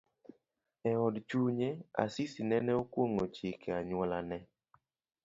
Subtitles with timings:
[0.91, 1.69] Eod chunye,
[2.03, 4.37] Asisi nene okwong'o chike anyuolane.